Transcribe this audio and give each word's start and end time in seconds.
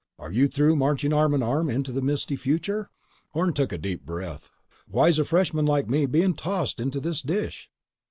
Are 0.17 0.31
you 0.31 0.47
through 0.47 0.77
marching 0.77 1.13
arm 1.13 1.35
in 1.35 1.43
arm 1.43 1.69
into 1.69 1.91
the 1.91 2.01
misty 2.01 2.35
future?" 2.35 2.89
Orne 3.35 3.53
took 3.53 3.71
a 3.71 3.77
deep 3.77 4.03
breath. 4.03 4.49
"Why's 4.87 5.19
a 5.19 5.23
freshman 5.25 5.67
like 5.67 5.91
me 5.91 6.07
being 6.07 6.33
tossed 6.33 6.79
into 6.79 6.99
this 6.99 7.21
dish?" 7.21 7.69